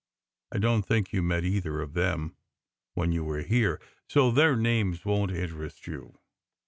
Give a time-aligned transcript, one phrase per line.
[0.51, 2.35] I don t think you met either of them
[2.95, 6.17] when you were here, so their names wouldn t interest you.